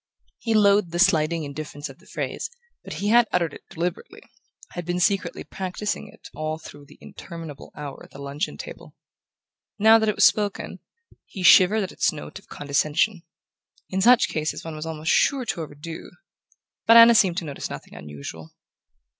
He 0.39 0.55
loathed 0.55 0.89
the 0.89 0.97
slighting 0.97 1.43
indifference 1.43 1.87
of 1.87 1.99
the 1.99 2.07
phrase, 2.07 2.49
but 2.83 2.93
he 2.93 3.09
had 3.09 3.27
uttered 3.31 3.53
it 3.53 3.61
deliberately, 3.69 4.23
had 4.71 4.83
been 4.83 4.99
secretly 4.99 5.43
practising 5.43 6.07
it 6.07 6.27
all 6.33 6.57
through 6.57 6.85
the 6.87 6.97
interminable 6.99 7.71
hour 7.75 8.03
at 8.03 8.09
the 8.09 8.17
luncheon 8.17 8.57
table. 8.57 8.95
Now 9.77 9.99
that 9.99 10.09
it 10.09 10.15
was 10.15 10.23
spoken, 10.23 10.79
he 11.27 11.43
shivered 11.43 11.83
at 11.83 11.91
its 11.91 12.11
note 12.11 12.39
of 12.39 12.47
condescension. 12.49 13.21
In 13.91 14.01
such 14.01 14.27
cases 14.27 14.65
one 14.65 14.75
was 14.75 14.87
almost 14.87 15.11
sure 15.11 15.45
to 15.45 15.61
overdo...But 15.61 16.97
Anna 16.97 17.13
seemed 17.13 17.37
to 17.37 17.45
notice 17.45 17.69
nothing 17.69 17.93
unusual. 17.93 18.55